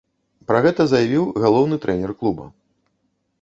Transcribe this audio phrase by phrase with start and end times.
[0.51, 2.49] Пра гэта заявіў галоўны трэнер клуба.